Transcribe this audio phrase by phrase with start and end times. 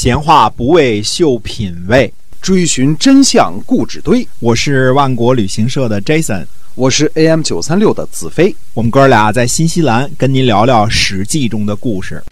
[0.00, 4.24] 闲话不为秀品味，追寻真相故纸堆。
[4.38, 8.54] 我是万国旅行社的 Jason，我是 AM 九三六的子飞。
[8.74, 12.22] 我们哥俩在新西兰跟您聊聊《史记》中的故事。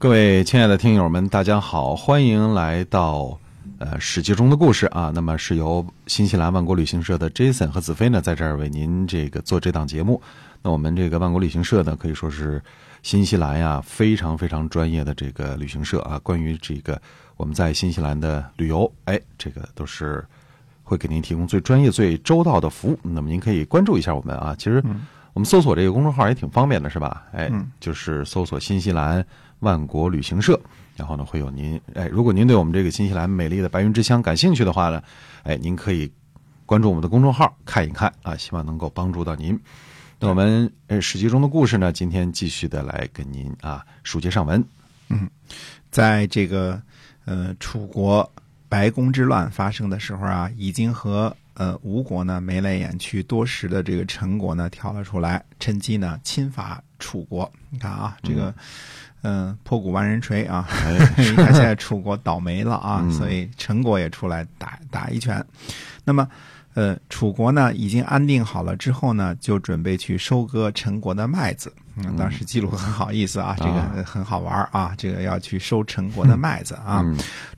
[0.00, 3.38] 各位亲爱的听友们，大家好，欢迎来到
[3.78, 5.12] 呃《史记》中的故事啊。
[5.14, 10.20] 那么是由新西兰万国旅行社的 Jason 和子飞呢，在这儿为您这个做这档节目。
[10.62, 12.62] 那我们这个万国旅行社呢，可以说是。
[13.02, 17.02] 新西兰呀，非常非常专业的这个旅行社啊，关于这个
[17.36, 20.24] 我们在新西兰的旅游，哎，这个都是
[20.84, 22.98] 会给您提供最专业、最周到的服务。
[23.02, 24.80] 那么您可以关注一下我们啊，其实
[25.32, 27.24] 我们搜索这个公众号也挺方便的，是吧？
[27.32, 29.26] 哎，就是搜索“新西兰
[29.58, 30.56] 万国旅行社”，
[30.94, 35.02] 然后呢会有您哎，如果您对我们这个新西兰美丽的白云之乡感兴趣的话呢，
[35.42, 36.08] 哎，您可以
[36.64, 39.58] 关注我们的公众号看一看啊，希望能够帮助到您。
[40.22, 44.64] 那我们呃《史记》中的故事呢，今天继续的来跟您啊书接上文。
[45.08, 45.28] 嗯，
[45.90, 46.80] 在这个
[47.24, 48.32] 呃楚国
[48.68, 57.50] 白宫之乱发生的时候啊，已经和呃吴国呢眉来眼去多时的这个陈国呢跳了出来，趁机呢侵伐楚国。
[57.68, 58.54] 你看啊，这个
[59.22, 60.68] 嗯破鼓万人锤啊，
[61.18, 65.44] 你看现在 楚国倒霉了啊，所以陈国也出来打打一拳。
[66.04, 66.28] 那么。
[66.74, 71.72] 呃，楚国呢已经安定好了之后呢，就准备去收割陈国的麦子。
[71.96, 77.04] 嗯，当时记录很好意思啊，这个很好玩啊，这个要去收陈国的麦子啊。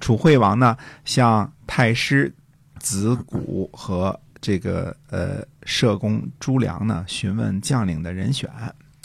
[0.00, 2.34] 楚惠王呢向太师
[2.80, 8.50] 子谷和这个呃社公朱良呢询问将领的人选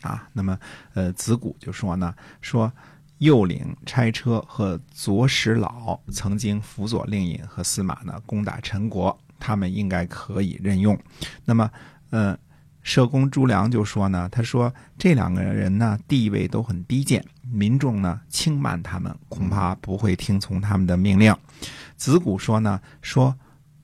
[0.01, 0.27] 啊。
[0.33, 0.57] 那么
[0.95, 2.71] 呃子谷就说呢，说
[3.19, 9.16] 右领差车和左史老曾经辅佐令尹和司马呢攻打陈国。
[9.39, 10.97] 他们应该可以任用。
[11.45, 11.69] 那么，
[12.09, 12.37] 呃，
[12.81, 21.35] 社公朱良就说呢，他说这两个人呢地位都很低贱，民众呢轻慢他们，恐怕不会听从他们的命令。
[21.95, 23.35] 子谷说呢，说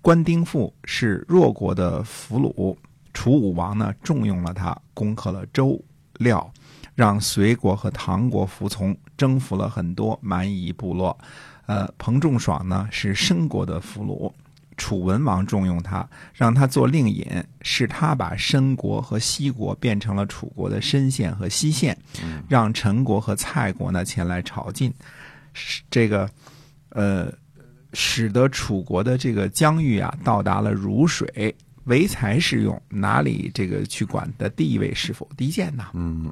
[0.02, 2.76] 关丁父是弱国的俘虏，
[3.14, 5.80] 楚武王呢重用了他，攻克了周
[6.20, 6.52] 廖，
[6.96, 11.18] 让隋国和唐国服从，征服了很多蛮夷部落。
[11.66, 14.32] 呃，彭仲爽呢是申国的俘虏。
[14.78, 17.26] 楚文王重用他，让他做令尹，
[17.62, 21.98] 是他把申国和西国变成了楚国的申县和西县，
[22.50, 24.92] 让陈国和蔡国呢前来朝觐，
[25.90, 26.30] 这个，
[26.90, 27.32] 呃，
[27.94, 31.56] 使得楚国的这个疆域啊到达了如水，
[31.86, 35.86] 唯才是用，哪里这个去管的地位是否低贱呢？
[35.94, 36.32] 嗯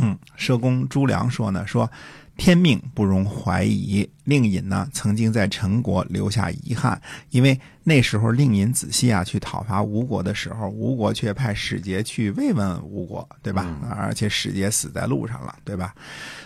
[0.00, 1.90] 嗯，社公朱良说呢，说。
[2.38, 4.08] 天命不容怀疑。
[4.24, 7.00] 令尹呢，曾经在陈国留下遗憾，
[7.30, 13.66] 因为那时候令尹子西啊去讨伐吴国的时候，吴国却派使节去慰问吴国，对吧？
[13.90, 15.94] 而且使节死在路上了，对吧？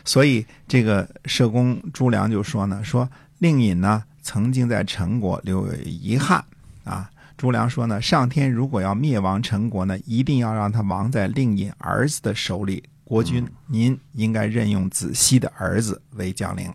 [0.05, 6.45] 所以这个社公朱良就说呢，说令尹呢曾经在陈国留有遗憾
[6.85, 7.11] 啊。
[7.37, 12.85] 朱良说呢，上天如果要灭亡陈国呢，一定要让他亡在令尹儿子的手里。
[13.13, 16.73] 国君，您应该任用子西的儿子为将领。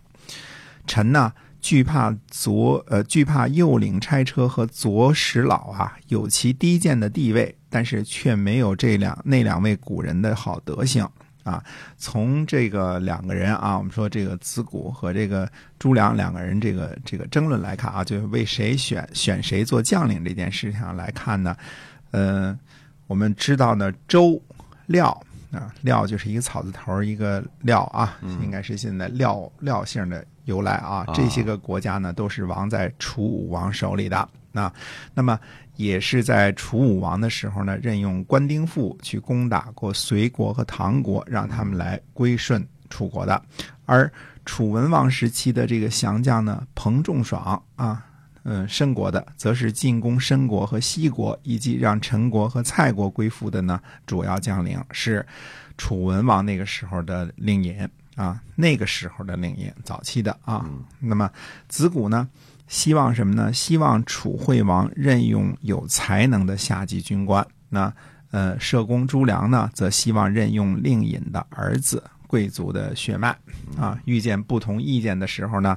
[0.86, 11.04] 臣呢，惧怕左呃惧怕右领差车和左史老啊，有其低贱的地位，但是却没有这两那两位古人的好德行
[11.42, 11.60] 啊。
[11.96, 21.56] 从这个两个人啊，我们说这个子谷和这个朱良两个人这个这个争论来看啊，就是为谁选选谁做将领这件事情上来看呢？
[22.12, 22.56] 呃，
[23.08, 24.40] 我们知道呢，周
[24.86, 25.20] 廖。
[25.50, 31.06] 啊，廖就是一个草字头一个廖啊，应该是现在廖廖姓的由来啊。
[31.14, 34.28] 这些个国家呢，都是亡在楚武王手里的。
[34.52, 34.72] 那
[35.14, 35.38] 那么
[35.76, 43.40] 也是在楚武王的时候呢，任用关丁父去攻打过隋国和唐国，让他们来归顺楚国的。
[43.86, 44.10] 而
[44.44, 48.04] 楚文王时期的这个降将呢，彭仲爽啊。
[48.50, 53.78] 嗯，申国的则是进攻申国和西国，以及让陈国和蔡国归附的呢。
[54.06, 55.24] 主要将领是
[55.76, 60.64] 楚文王那个时候的令尹啊，那个时候的令尹，早期的啊。
[60.98, 61.30] 那么
[61.68, 62.26] 子谷呢，
[62.68, 63.52] 希望什么呢？
[63.52, 67.46] 希望楚惠王任用有才能的下级军官。
[67.68, 67.92] 那
[68.30, 73.36] 呃，社公朱良呢，则希望任用令尹的儿子，贵族的血脉
[73.76, 74.00] 啊。
[74.06, 75.76] 遇见不同意见的时候呢？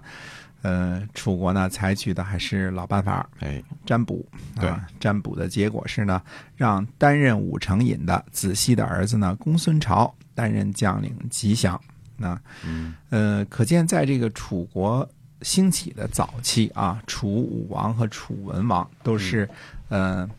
[0.61, 4.25] 呃，楚国呢采取的还是老办法，哎，占卜。
[4.59, 6.21] 对，占卜的结果是呢，
[6.55, 11.79] 让担任武成尹的子西的儿子呢公孙朝担任将领，吉祥。
[12.15, 15.07] 那，嗯，呃，可见在这个楚国
[15.41, 19.49] 兴起的早期啊，楚武王和楚文王都是，
[19.89, 20.29] 呃，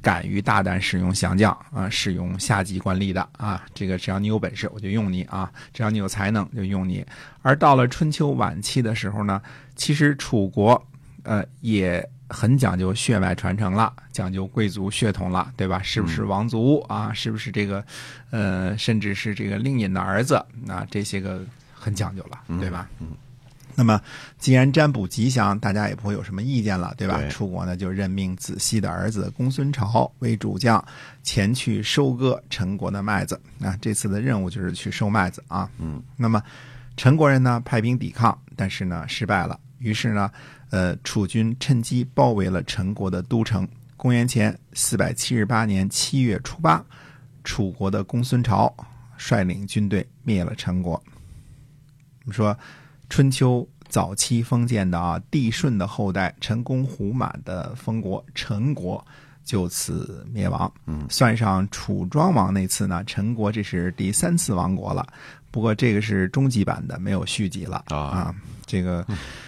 [0.00, 7.04] 敢于大胆使用降将啊，使用下级官吏的啊，这个只要你有本事，我就用你啊；只要你有才能，就用你。
[7.42, 9.42] 而到了春秋晚期的时候呢，
[9.74, 10.80] 其实楚国
[11.24, 15.82] 呃也很讲究血脉传承了，讲究贵族血统了，对吧？
[15.82, 17.12] 是不是王族啊？
[17.12, 17.84] 是不是这个
[18.30, 20.36] 呃，甚至是这个令尹的儿子
[20.68, 20.86] 啊？
[20.90, 21.44] 这些个
[21.74, 22.88] 很讲究了，对吧？
[23.00, 23.08] 嗯。
[23.74, 23.98] 那么，
[24.38, 27.18] 既然占卜吉祥，大家也不会有什么意见了，对吧？
[27.18, 30.84] 对楚国呢，就任命子西的儿子公孙朝为主将，
[31.22, 33.40] 前去收割陈国的麦子。
[33.62, 35.70] 啊，这次的任务就是去收麦子啊。
[35.78, 36.02] 嗯。
[36.18, 36.42] 那么，
[36.98, 39.58] 陈国人呢派兵抵抗，但是呢失败了。
[39.78, 40.30] 于是呢，
[40.68, 43.66] 呃，楚军趁机包围了陈国的都城。
[43.96, 46.84] 公元前四百七十八年七月初八，
[47.42, 48.74] 楚国的公孙朝
[49.16, 50.92] 率领军队灭了陈国。
[50.92, 52.54] 我们说。
[53.12, 59.06] 春秋早期封建的啊，帝舜的后代陈公胡满的封国陈国
[59.44, 60.72] 就此灭亡。
[60.86, 65.06] 嗯，算上楚庄王那次呢，陈国这是第三次亡国了。
[65.50, 68.34] 不过这个是终极版的，没有续集了啊。
[68.64, 69.06] 这个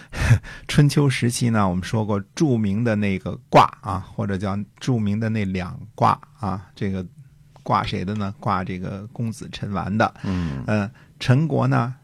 [0.68, 7.02] 春秋时期呢，我们说过著名的那个卦啊，或者叫著名的那两卦啊，这个
[7.62, 8.34] 卦谁的呢？
[8.38, 10.14] 卦这个公子陈完的。
[10.22, 11.94] 嗯嗯，陈国呢？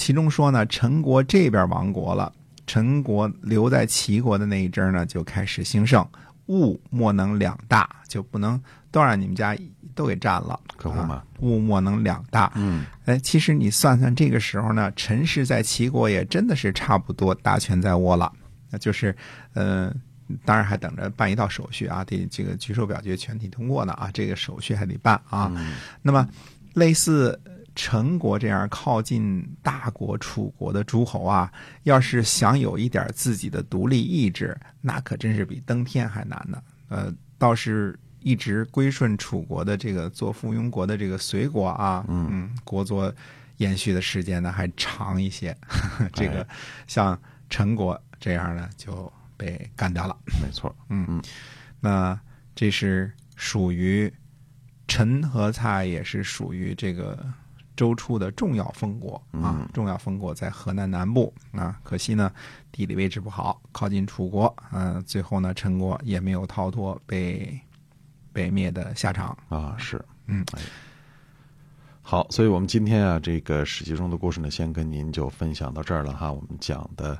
[0.00, 2.32] 其中说呢，陈国这边亡国了，
[2.66, 6.04] 陈国留在齐国的那一支呢，就开始兴盛。
[6.46, 8.60] 物莫能两大，就不能
[8.90, 9.54] 都让你们家
[9.94, 11.22] 都给占了，可不嘛？
[11.40, 12.50] 物莫能两大。
[12.56, 18.32] 嗯，哎，其实你算算这个时候呢，陈氏在齐国也真的是差不多大权在握了。
[18.70, 19.14] 那就是，
[19.52, 19.94] 呃，
[20.46, 25.52] 当然还等着办一道手续啊，得这个举手表决全体通过呢啊，这个手续还得办啊。
[26.00, 26.26] 那么
[26.72, 27.38] 类似。
[27.74, 31.50] 陈国这样靠近大国楚国的诸侯啊，
[31.84, 36.60] 要是想有一点自己的独立意志，那可真是比登天还难呢。
[36.88, 43.14] 呃，倒是一直归顺楚国的这个做附庸国的这个隋国啊，嗯，国作
[43.58, 45.56] 延续的时间呢还长一些。
[46.12, 46.46] 这个
[46.86, 47.18] 像
[47.48, 50.16] 陈国这样呢就被干掉了。
[50.42, 51.22] 没错，嗯嗯，
[51.80, 52.20] 那
[52.54, 54.12] 这是属于
[54.88, 57.24] 陈和蔡，也是属于这个。
[57.80, 62.30] 周初的重要封国啊，重要封国在河南南部啊，可惜呢
[62.70, 67.58] 地理位置不好，靠近楚国，嗯，最后呢陈国也没有逃脱被
[68.34, 69.34] 被灭的下场。
[69.48, 70.44] 啊，是，嗯，
[72.02, 76.30] 好，所以我们今天啊这个史记中的故事呢，先跟您就分享到这儿了哈。
[76.30, 77.18] 我们讲的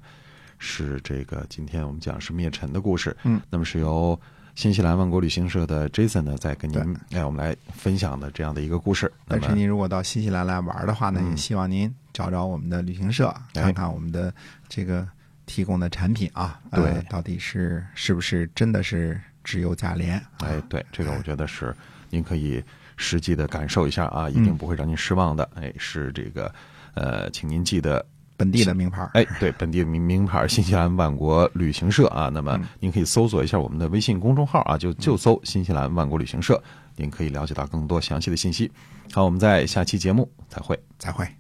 [0.59, 4.21] 是这个，今天我们讲是灭陈的故事，嗯，那么是由。
[4.61, 6.79] 新西兰万国旅行社的 Jason 呢，在跟您
[7.13, 9.11] 哎，我们来分享的这样的一个故事。
[9.27, 14.31] 但是您如果到新西兰来玩的话呢，也希望您找找我们的旅行社，看看我们的
[14.69, 15.09] 这个
[15.47, 20.23] 提供的产品啊，对，到底是是不是真的是只有价廉？
[20.41, 21.75] 哎，对，这个我觉得是
[22.11, 22.63] 您可以
[22.99, 25.49] 实际的感受一下啊，一定不会让您失望的。
[25.55, 26.55] 哎，是这个
[26.93, 28.05] 呃，请您记得。
[28.41, 32.31] 本地的名牌，哎，对，本地的名名牌，新西兰万国旅行社啊。
[32.33, 36.63] 那么您可以搜索一下我们的微信公众号啊，就就搜新西兰万国旅行社，
[36.97, 38.71] 您可以了解到更多详细的信息。
[39.13, 41.40] 好，我们在下期节目再会，再会。